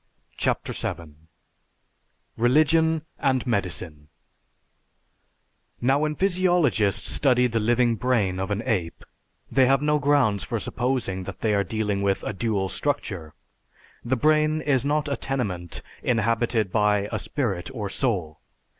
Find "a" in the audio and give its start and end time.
12.23-12.33, 15.07-15.15, 17.11-17.19